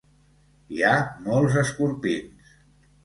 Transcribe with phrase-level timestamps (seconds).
[0.77, 0.93] Hi ha
[1.27, 2.57] molts escorpins.